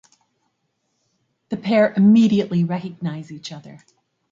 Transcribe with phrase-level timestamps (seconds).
[1.49, 3.77] The pair immediately recognise each other.